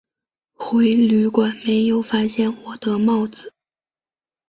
[0.55, 3.53] 回旅馆没有发现我的帽子